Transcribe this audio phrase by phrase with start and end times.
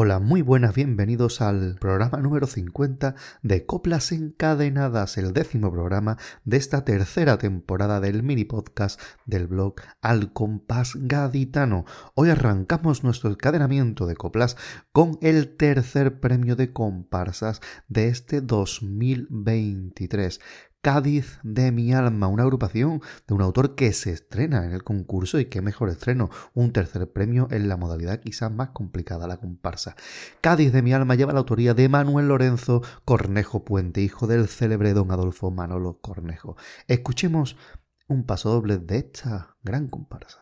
[0.00, 6.56] Hola, muy buenas, bienvenidos al programa número 50 de Coplas Encadenadas, el décimo programa de
[6.56, 11.84] esta tercera temporada del mini podcast del blog Al Compás Gaditano.
[12.14, 14.56] Hoy arrancamos nuestro encadenamiento de coplas
[14.92, 20.40] con el tercer premio de comparsas de este 2023.
[20.80, 25.40] Cádiz de mi alma, una agrupación de un autor que se estrena en el concurso
[25.40, 29.96] y qué mejor estreno, un tercer premio en la modalidad quizás más complicada, la comparsa.
[30.40, 34.94] Cádiz de mi alma lleva la autoría de Manuel Lorenzo Cornejo Puente, hijo del célebre
[34.94, 36.56] don Adolfo Manolo Cornejo.
[36.86, 37.56] Escuchemos
[38.06, 40.38] un paso doble de esta gran comparsa.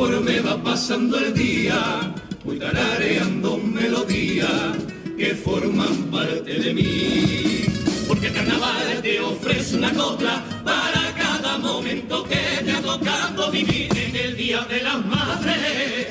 [0.00, 4.78] Conforme va pasando el día, voy tarareando melodías
[5.18, 7.64] que forman parte de mí.
[8.08, 13.90] Porque el carnaval te ofrece una copla para cada momento que te ha tocado vivir
[13.94, 16.06] en el Día de las Madres.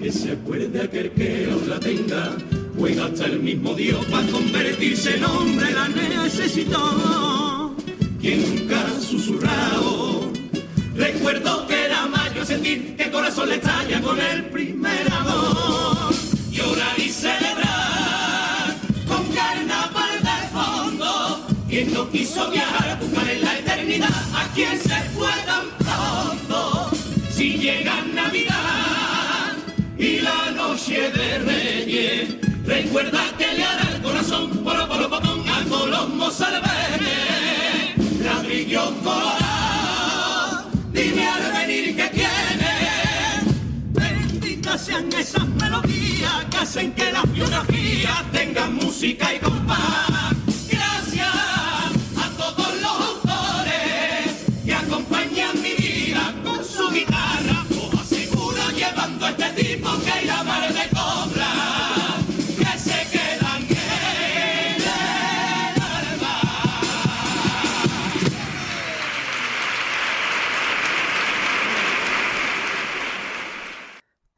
[0.00, 2.36] Que se acuerde aquel que os la tenga,
[2.76, 7.76] juega hasta el mismo Dios para convertirse en hombre, la necesitó.
[8.20, 10.30] Quien nunca ha susurrado
[11.00, 11.79] Recuerdo que
[12.44, 16.14] sentir que el corazón le estalla con el primer amor.
[16.50, 21.46] Llorar y celebrar con carnaval de fondo.
[21.68, 26.90] Quien no quiso viajar, buscar en la eternidad a quien se fue tan pronto.
[27.30, 29.56] Si llega Navidad
[29.98, 35.64] y la noche de Reyes, recuerda que le hará el corazón por por botón a
[35.68, 36.68] Colombo Salve.
[38.22, 39.60] Ladrillo colorado
[40.92, 42.09] dime al venir que
[44.90, 50.34] sean esas melodías que hacen que la biografía tenga música y compás.
[50.68, 51.34] Gracias
[52.24, 57.64] a todos los autores que acompañan mi vida con su guitarra.
[57.82, 61.89] Os aseguro llevando este tipo que irá mar de cobra.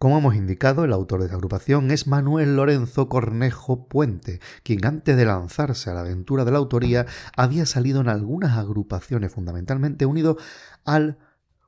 [0.02, 5.16] Como hemos indicado, el autor de la agrupación es Manuel Lorenzo Cornejo Puente, quien antes
[5.16, 10.38] de lanzarse a la aventura de la autoría había salido en algunas agrupaciones, fundamentalmente unido
[10.84, 11.18] al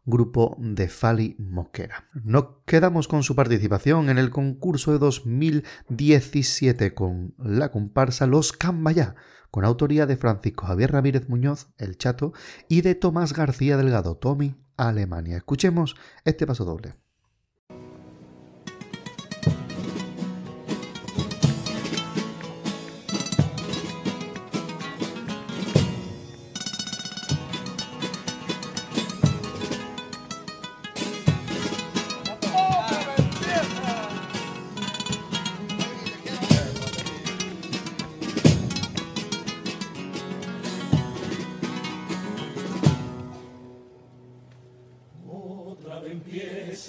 [0.04, 2.08] grupo de Fali Mosquera.
[2.24, 9.14] Nos quedamos con su participación en el concurso de 2017 con la comparsa Los Cambayá,
[9.52, 12.32] con autoría de Francisco Javier Ramírez Muñoz, El Chato,
[12.68, 15.36] y de Tomás García Delgado, Tommy, Alemania.
[15.36, 17.03] Escuchemos este paso doble.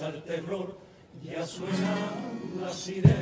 [0.10, 0.78] El terror,
[1.24, 1.96] ya suena
[2.62, 3.14] la sirena.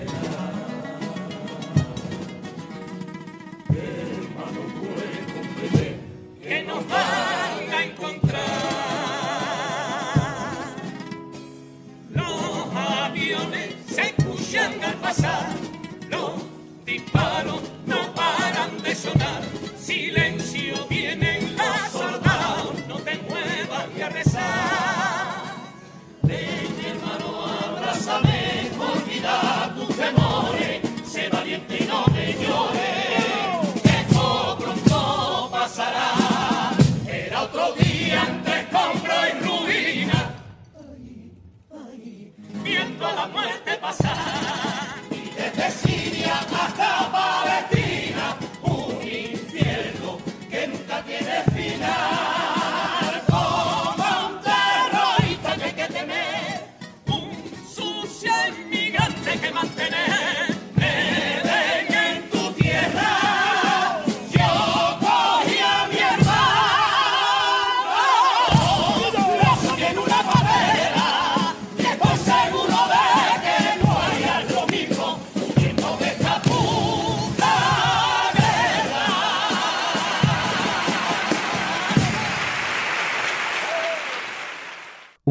[3.69, 5.95] Hermano puede comprender
[6.41, 7.32] que nos van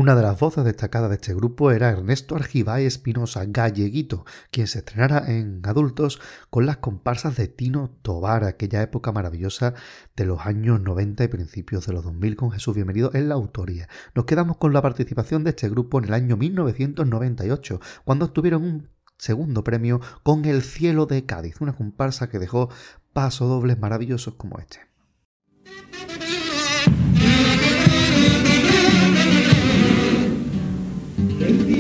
[0.03, 4.81] Una de las voces destacadas de este grupo era Ernesto Argibay Espinosa Galleguito, quien se
[4.81, 6.21] estrenara en adultos
[6.51, 9.75] con las comparsas de Tino Tobar, aquella época maravillosa
[10.17, 13.89] de los años 90 y principios de los 2000 con Jesús Bienvenido en la autoría.
[14.17, 18.89] Nos quedamos con la participación de este grupo en el año 1998, cuando obtuvieron un
[19.19, 22.71] segundo premio con El cielo de Cádiz, una comparsa que dejó
[23.13, 24.81] pasodobles maravillosos como este.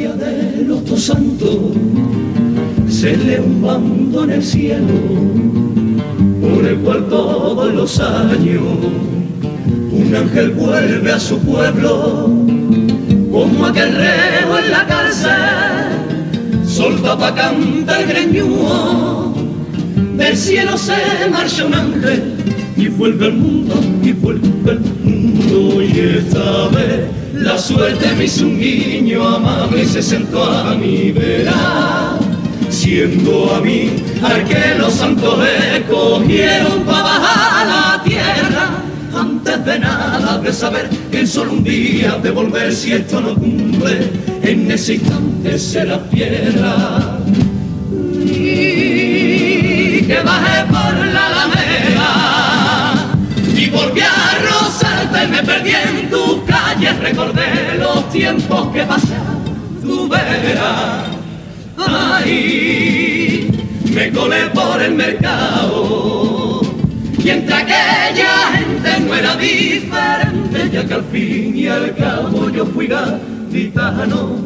[0.02, 1.58] Día de los dos santos
[2.88, 4.98] se le un bando en el cielo
[6.40, 8.64] por el cual todos los años
[9.92, 12.28] un ángel vuelve a su pueblo
[13.30, 19.32] como aquel reo en la cárcel solta pa' cantar el greñúo
[20.16, 20.94] del cielo se
[21.30, 22.22] marcha un ángel
[22.76, 28.44] y vuelve al mundo y vuelve al mundo y esta vez la suerte me hizo
[28.44, 32.18] un niño amable y se sentó a mi vera.
[32.68, 33.90] Siendo a mí
[34.22, 35.38] al que los santos
[35.74, 38.70] escogieron para bajar la tierra.
[39.14, 43.34] Antes de nada de saber que en solo un día de volver si esto no
[43.34, 44.10] cumple
[44.42, 47.18] en ese instante será piedra.
[48.24, 53.12] Y que baje por la alameda
[53.54, 54.00] y volví
[55.12, 59.14] rozarte me perdí en tu calle recordé los tiempos que pasé
[59.82, 61.04] tu vera
[61.76, 63.48] ay
[63.94, 66.60] me colé por el mercado
[67.24, 72.66] y entre aquella gente no era diferente, ya que al fin y al cabo yo
[72.66, 74.38] fui gaditano.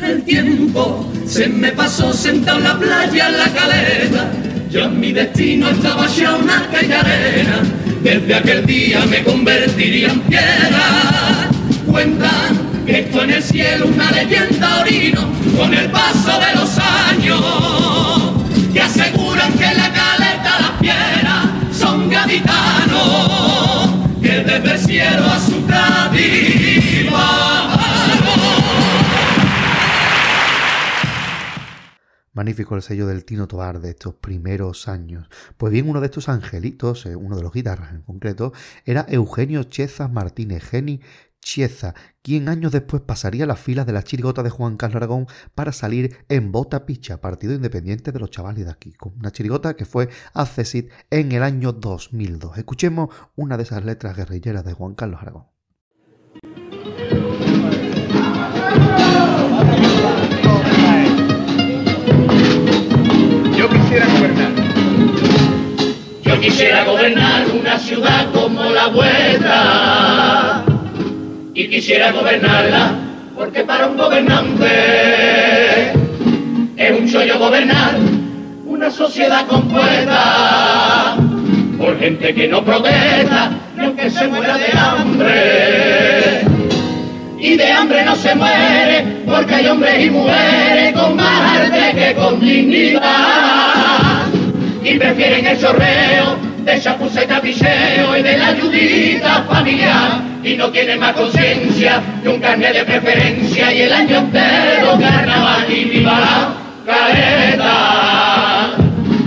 [0.00, 4.30] El tiempo se me pasó sentado en la playa, en la caleta,
[4.70, 7.85] ya mi destino estaba ya una aquella arena.
[8.06, 11.50] Desde aquel día me convertiría en piedra.
[11.86, 15.22] Cuentan que esto en el cielo una leyenda orino,
[15.58, 17.42] con el paso de los años,
[18.72, 23.90] que aseguran que la caleta las piedras son gaditanos
[24.22, 25.66] que desde el cielo a su
[32.36, 35.26] Magnífico el sello del Tino Tobar de estos primeros años.
[35.56, 38.52] Pues bien, uno de estos angelitos, eh, uno de los guitarras en concreto,
[38.84, 41.00] era Eugenio Cheza Martínez, Geni
[41.40, 45.26] Chieza, quien años después pasaría a las filas de la chirigota de Juan Carlos Aragón
[45.54, 49.74] para salir en Bota Picha, partido independiente de los chavales de aquí, con una chirigota
[49.74, 52.58] que fue accesible en el año 2002.
[52.58, 55.46] Escuchemos una de esas letras guerrilleras de Juan Carlos Aragón.
[66.24, 70.64] Yo quisiera gobernar una ciudad como la vuestra
[71.54, 72.92] y quisiera gobernarla,
[73.34, 74.66] porque para un gobernante
[76.76, 77.94] es un chollo gobernar
[78.66, 81.16] una sociedad compuesta
[81.78, 86.40] por gente que no protesta, ni aunque se muera de hambre.
[87.38, 92.14] Y de hambre no se muere, porque hay hombres y mujeres con más arte que
[92.14, 93.75] con dignidad.
[94.86, 100.20] Y prefieren el chorreo de chapuceta picheo y de la ayudita familiar.
[100.44, 105.68] Y no tiene más conciencia que un carnet de preferencia y el año entero carnaval
[105.68, 106.54] y viva la
[106.86, 108.76] careta.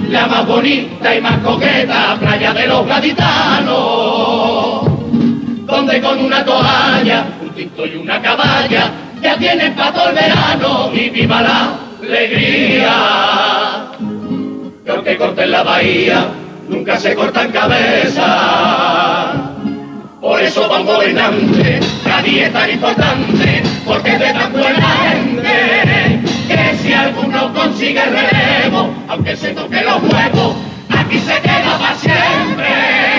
[0.10, 4.30] La más bonita y más coqueta playa de los gaditanos
[5.66, 10.90] donde con una toalla un tinto y una caballa ya tienen para todo el verano
[10.94, 13.89] y viva la alegría
[14.90, 16.32] que aunque corten la bahía
[16.68, 19.34] nunca se cortan cabeza.
[20.20, 26.22] Por eso va un gobernante, nadie es tan importante, porque es de tan buena gente,
[26.48, 30.56] que si alguno consigue el relevo, aunque se toque los huevos,
[30.90, 33.19] aquí se queda para siempre.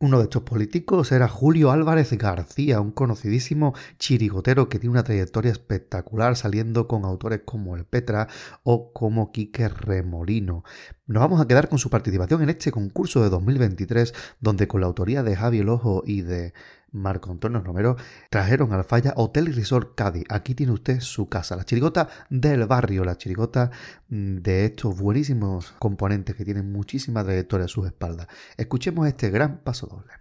[0.00, 5.50] Uno de estos políticos era Julio Álvarez García, un conocidísimo chirigotero que tiene una trayectoria
[5.50, 8.28] espectacular saliendo con autores como El Petra
[8.62, 10.62] o como Quique Remolino.
[11.08, 14.86] Nos vamos a quedar con su participación en este concurso de 2023, donde con la
[14.86, 16.52] autoría de Javi El Ojo y de
[16.92, 17.96] Marco Antonio Romero
[18.30, 20.24] trajeron al falla Hotel Resort Cádiz.
[20.28, 23.70] Aquí tiene usted su casa, la chirigota del barrio, la chirigota
[24.08, 28.28] de estos buenísimos componentes que tienen muchísima trayectoria a sus espaldas.
[28.56, 30.12] Escuchemos este gran paso doble.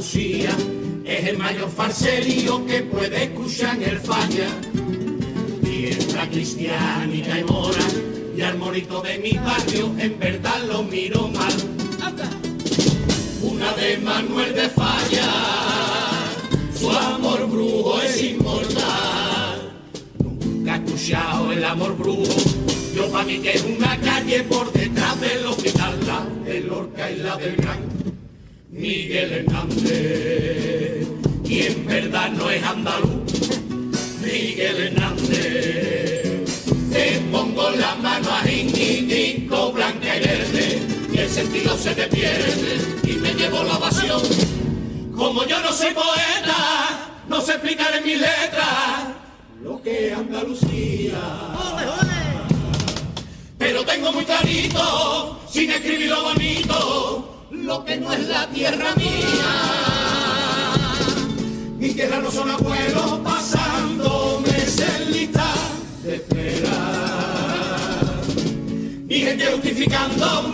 [0.00, 0.56] Andalucía
[1.04, 4.48] el mayor farserío que puede escuchar en el falla.
[5.62, 7.84] Tierra cristiánica y mora,
[8.34, 11.52] y al morito de mi barrio en verdad lo miro mal.
[13.42, 15.32] Una de Manuel de Falla,
[16.78, 19.82] su amor brujo es inmortal.
[20.18, 22.36] Nunca he escuchado el amor brujo,
[22.94, 27.16] yo pa' mí que es una calle por detrás del hospital, la del Lorca y
[27.16, 27.99] la del Gran.
[28.80, 31.06] Miguel Hernández,
[31.44, 33.30] y en verdad no es andaluz,
[34.22, 36.54] Miguel Hernández.
[36.90, 40.78] Te pongo la mano a Jingo, blanca y verde,
[41.12, 44.22] y el sentido se te pierde, y me llevo la pasión.
[45.14, 49.08] Como yo no soy poeta, no sé explicar en mis letras
[49.62, 51.20] lo que Andalucía.
[53.58, 57.29] Pero tengo muy clarito, sin escribir lo bonito,
[57.62, 59.50] lo que no es la tierra mía.
[61.78, 65.46] Mi tierra no son abuelos pasando meses lista
[66.02, 66.78] de espera.
[69.06, 70.49] Mi gente justificando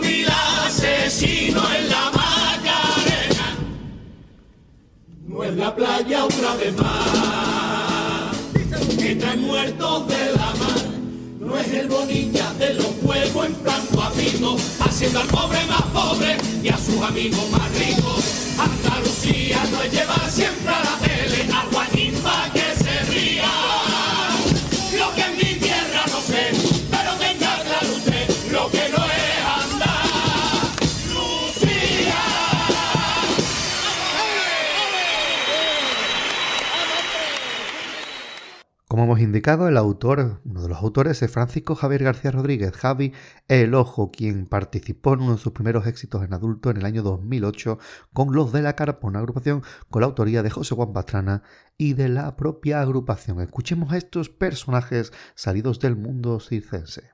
[39.37, 43.13] El autor, uno de los autores es Francisco Javier García Rodríguez, Javi
[43.47, 47.03] El Ojo, quien participó en uno de sus primeros éxitos en adulto en el año
[47.03, 47.77] 2008
[48.13, 51.43] con Los de la Carpa, una agrupación con la autoría de José Juan Pastrana
[51.77, 53.39] y de la propia agrupación.
[53.39, 57.11] Escuchemos a estos personajes salidos del mundo circense.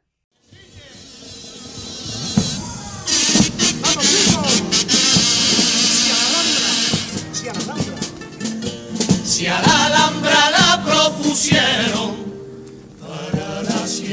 [9.26, 10.13] Si a la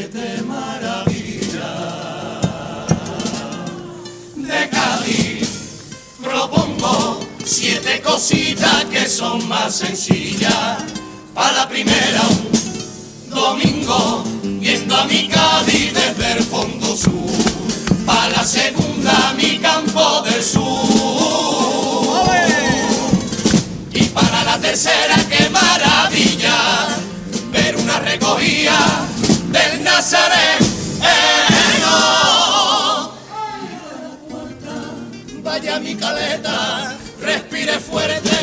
[0.01, 1.61] siete maravillas
[4.35, 5.49] de Cádiz,
[6.23, 10.85] propongo siete cositas que son más sencillas.
[11.35, 12.23] Para la primera,
[13.27, 17.31] un domingo, viendo a mi Cádiz desde el fondo sur.
[18.07, 20.65] Para la segunda, mi campo del sur.
[23.93, 26.89] Y para la tercera, qué maravilla,
[27.53, 29.10] ver una recogida
[29.51, 30.69] del Nazareno.
[35.43, 38.40] Vaya mi caleta, respire fuerte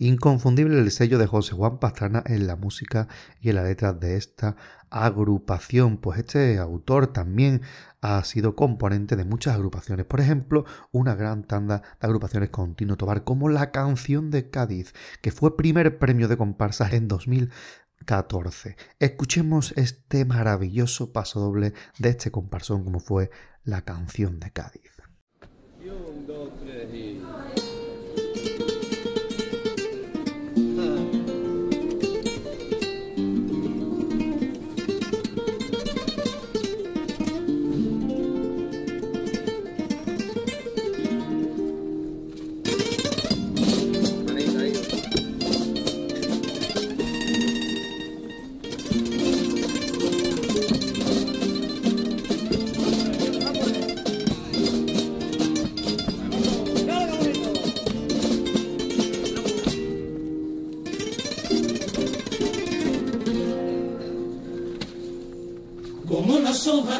[0.00, 3.08] Inconfundible el sello de José Juan Pastrana en la música
[3.40, 4.54] y en la letra de esta
[4.90, 7.62] agrupación, pues este autor también
[8.00, 12.96] ha sido componente de muchas agrupaciones, por ejemplo, una gran tanda de agrupaciones con Tino
[12.96, 17.08] Tobar como La Canción de Cádiz, que fue primer premio de comparsas en
[18.08, 18.76] 2014.
[18.98, 23.30] Escuchemos este maravilloso paso doble de este comparsón como fue
[23.64, 24.90] La Canción de Cádiz.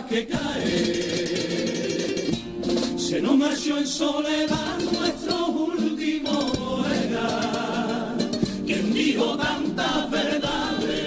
[0.09, 1.89] Que caen.
[2.99, 8.15] Se nos marchó en soledad nuestro último poeta,
[8.67, 11.01] quien dijo tantas verdades.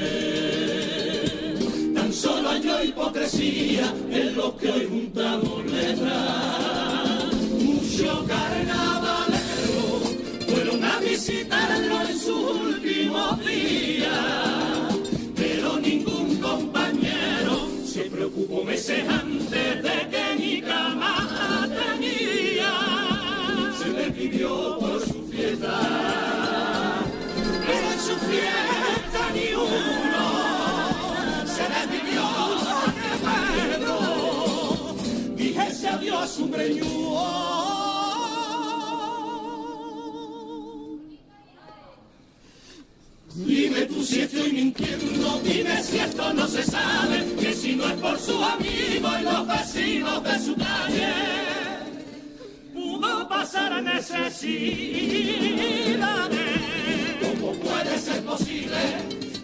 [1.94, 7.34] Tan solo hay hipocresía en los que hoy juntamos letras.
[7.60, 8.28] Muchos
[18.50, 21.30] Hubo meses antes de que mi cama
[21.68, 22.74] tenía,
[23.78, 25.80] se me pidió por su fiesta,
[27.68, 30.26] pero en su fiesta ni uno
[31.46, 32.24] se le pidió
[33.06, 34.96] recuerdo.
[35.36, 37.31] Dijese adiós, un breñudo.
[44.34, 49.12] Estoy mintiendo, dime si esto no se sabe, que si no es por sus amigos
[49.20, 51.14] y los vecinos de su calle,
[52.74, 54.32] pudo pasar a necesidades.
[57.22, 58.78] ¿Cómo puede ser posible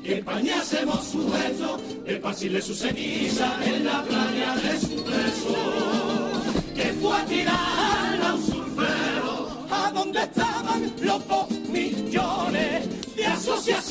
[0.03, 6.31] que empañásemos su beso, esparcirle su ceniza en la playa de su beso?
[6.73, 13.86] Que fue a tirar a un surfero, ¿a dónde estaban los dos millones de asociaciones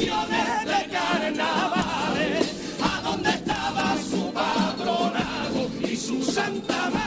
[0.65, 2.47] de carnavales?
[2.83, 7.06] ¿A dónde estaba su patronado y su santa?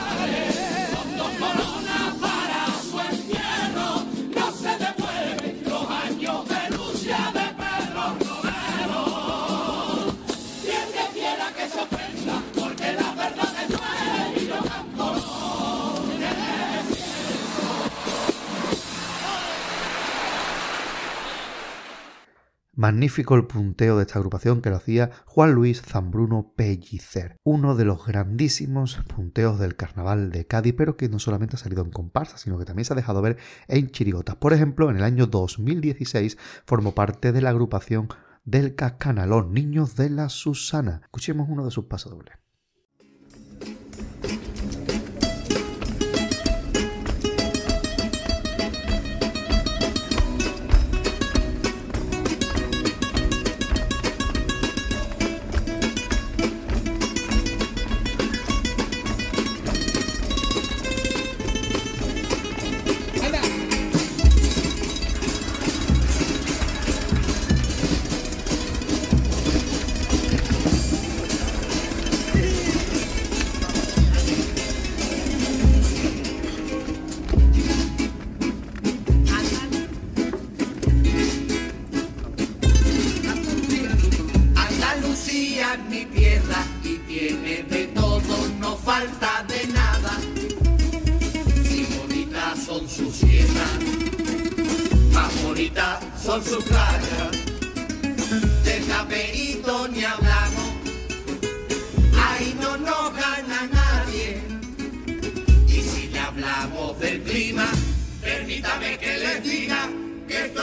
[22.80, 27.84] Magnífico el punteo de esta agrupación que lo hacía Juan Luis Zambruno Pellicer, uno de
[27.84, 32.38] los grandísimos punteos del carnaval de Cádiz, pero que no solamente ha salido en comparsa,
[32.38, 33.36] sino que también se ha dejado ver
[33.68, 34.36] en chirigotas.
[34.36, 38.08] Por ejemplo, en el año 2016 formó parte de la agrupación
[38.46, 41.02] del Cascanalón, Niños de la Susana.
[41.04, 42.38] Escuchemos uno de sus pasodobles.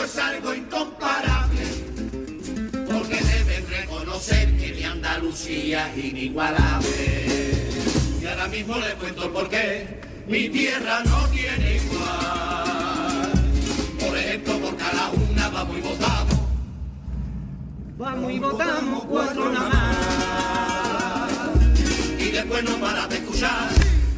[0.07, 1.65] Es algo incomparable
[2.71, 7.53] porque deben reconocer que mi Andalucía es inigualable.
[8.21, 13.31] Y ahora mismo les cuento el porqué, mi tierra no tiene igual.
[13.99, 16.39] Por ejemplo, por cada una vamos y votamos.
[17.97, 21.27] Vamos y votamos cuatro nada más.
[22.17, 23.69] Y después no paras de escuchar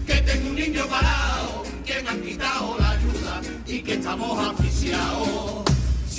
[0.06, 5.69] que tengo un niño parado, que me han quitado la ayuda y que estamos asfixiados.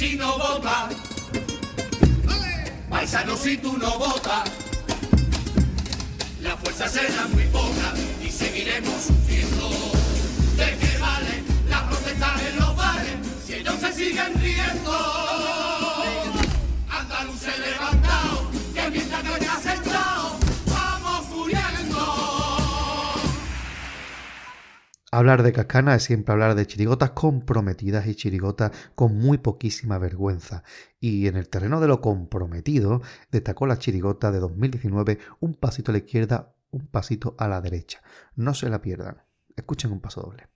[0.00, 0.94] Si no votas,
[2.88, 4.50] Paisano, si tú no votas,
[6.40, 7.92] la fuerza será muy poca
[8.24, 9.68] y seguiremos sufriendo.
[10.56, 15.89] ¿De qué vale las protestas en los bares si ellos se siguen riendo?
[25.12, 30.62] Hablar de Cascana es siempre hablar de chirigotas comprometidas y chirigotas con muy poquísima vergüenza.
[31.00, 35.94] Y en el terreno de lo comprometido, destacó la chirigota de 2019 un pasito a
[35.94, 38.02] la izquierda, un pasito a la derecha.
[38.36, 39.24] No se la pierdan.
[39.56, 40.46] Escuchen un paso doble.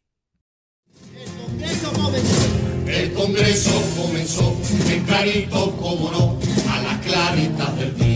[2.86, 6.38] El Congreso comenzó tempranito, como no,
[6.70, 8.13] a las claritas del día.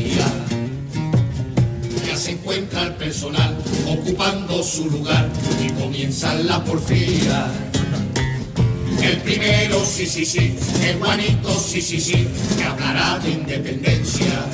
[2.28, 5.30] Se encuentra el personal ocupando su lugar
[5.64, 7.48] y comienzan las porfías.
[9.02, 14.44] El primero, sí, sí, sí, el Juanito, sí, sí, sí, que hablará de independencia.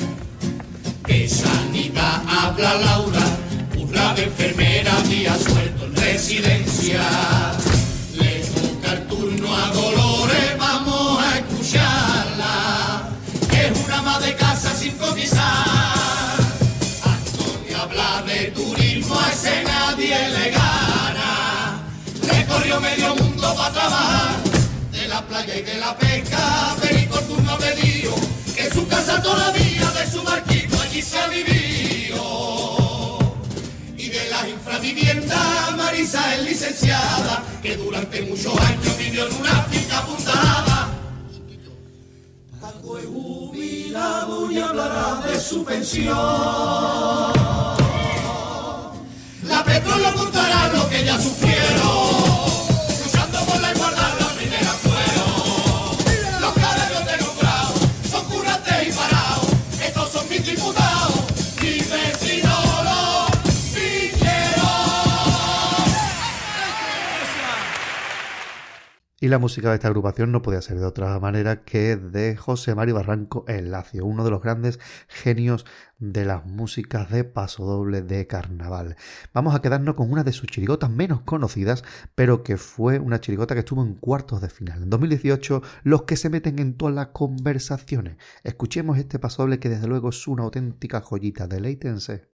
[1.05, 3.37] De sanidad habla Laura,
[3.75, 7.34] burla de enfermera, día suelto en residencia.
[22.75, 24.35] Recorrió medio mundo para trabajar,
[24.91, 26.75] de la playa y de la pesca.
[26.81, 28.15] Perico turno me dijo
[28.55, 33.19] que su casa todavía de su barquito allí se ha vivido.
[33.97, 39.99] Y de las infraviviendas, Marisa es licenciada, que durante muchos años vivió en una finca
[39.99, 40.89] apuntada.
[42.59, 46.15] Paco es jubilado y hablará de su pensión.
[49.43, 52.34] La Petro lo contará lo que ya sufrieron.
[69.25, 72.75] Y la música de esta agrupación no podía ser de otra manera que de José
[72.75, 75.65] Mari Barranco El Lacio, uno de los grandes genios
[75.97, 78.97] de las músicas de pasodoble de carnaval.
[79.33, 81.83] Vamos a quedarnos con una de sus chirigotas menos conocidas,
[82.13, 84.83] pero que fue una chirigota que estuvo en cuartos de final.
[84.83, 88.17] En 2018, los que se meten en todas las conversaciones.
[88.43, 91.47] Escuchemos este pasodoble que desde luego es una auténtica joyita.
[91.47, 92.34] Deleítense.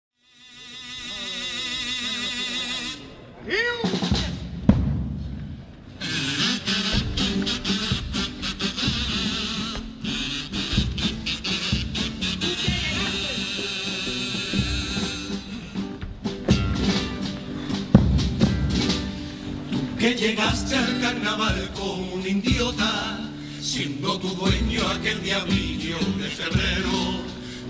[19.99, 23.19] Que llegaste al carnaval como un idiota,
[23.62, 27.19] siendo tu dueño aquel diablillo de febrero.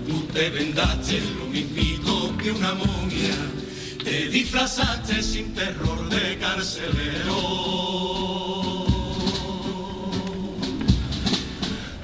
[0.06, 3.34] Tú te vendaste lo mismito que una momia,
[4.04, 7.36] te disfrazaste sin terror de carcelero.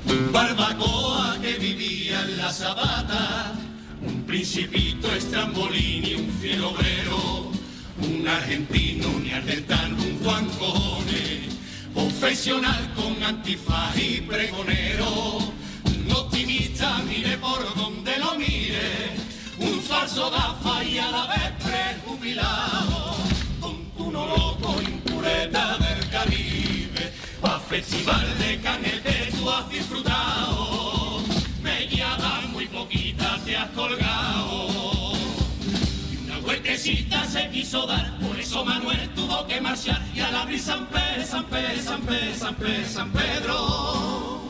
[0.06, 3.52] Un barbacoa que vivía en la sabata,
[4.04, 7.25] un principito estrambolín y un fiel obrero
[8.28, 11.48] argentino, un neandertal, un Juan Cone,
[11.94, 15.38] profesional con antifaz y pregonero,
[15.84, 19.14] un optimista, mire por donde lo mire,
[19.58, 23.16] un falso gafa y a la vez prejubilado,
[23.60, 31.22] con tu no loco impureta del Caribe, pa' festival de canete tú has disfrutado,
[31.62, 34.65] mellada muy poquita te has colgado.
[36.76, 41.24] Huertecita se quiso dar, por eso Manuel tuvo que marchar y al abrir San Pedro,
[41.24, 44.42] San Pedro, San Pedro, San Pedro, San Pedro,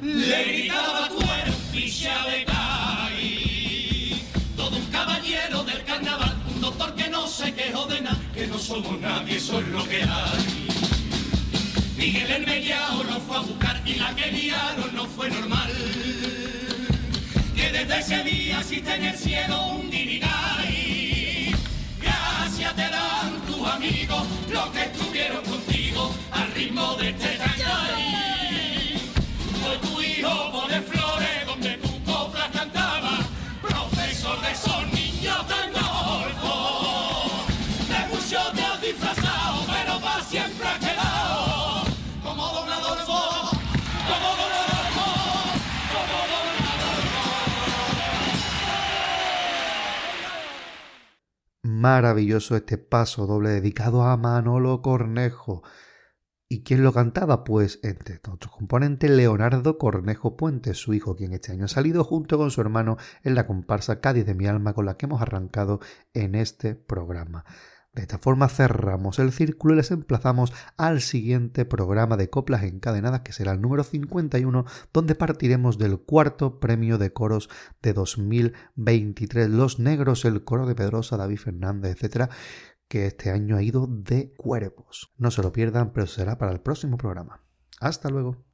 [0.00, 1.10] le gritaba
[1.42, 4.22] eres ficha de caí.
[4.56, 8.58] Todo un caballero del carnaval, un doctor que no se quejó de nada, que no
[8.58, 10.68] somos nadie, eso es lo que hay.
[11.98, 15.70] Miguel el Mellao lo fue a buscar y la que liaron no fue normal
[17.54, 20.57] que desde ese día existe en el cielo un dirigay.
[22.78, 29.02] Te dan tus amigos, los que estuvieron contigo al ritmo de este tangay.
[29.66, 31.07] Hoy tu hijo pone flores
[51.68, 55.62] Maravilloso este paso doble dedicado a Manolo Cornejo.
[56.48, 57.44] ¿Y quién lo cantaba?
[57.44, 62.38] Pues, entre otros componentes, Leonardo Cornejo Puente, su hijo, quien este año ha salido junto
[62.38, 65.80] con su hermano en la comparsa Cádiz de mi alma con la que hemos arrancado
[66.14, 67.44] en este programa.
[67.92, 73.22] De esta forma cerramos el círculo y les emplazamos al siguiente programa de coplas encadenadas
[73.22, 77.48] que será el número 51 donde partiremos del cuarto premio de coros
[77.82, 82.30] de 2023 Los Negros, el coro de Pedrosa, David Fernández, etcétera
[82.88, 85.12] que este año ha ido de cuervos.
[85.18, 87.42] No se lo pierdan, pero será para el próximo programa.
[87.80, 88.44] Hasta luego.